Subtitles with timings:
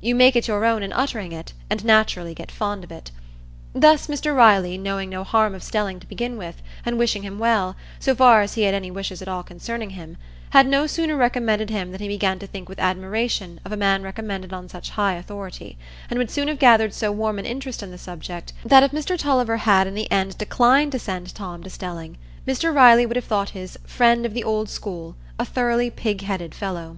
[0.00, 3.10] You make it your own in uttering it, and naturally get fond of it.
[3.74, 7.76] Thus Mr Riley, knowing no harm of Stelling to begin with, and wishing him well,
[8.00, 10.16] so far as he had any wishes at all concerning him,
[10.48, 14.02] had no sooner recommended him than he began to think with admiration of a man
[14.02, 15.76] recommended on such high authority,
[16.08, 19.18] and would soon have gathered so warm an interest on the subject, that if Mr
[19.18, 22.16] Tulliver had in the end declined to send Tom to Stelling,
[22.48, 26.54] Mr Riley would have thought his "friend of the old school" a thoroughly pig headed
[26.54, 26.96] fellow.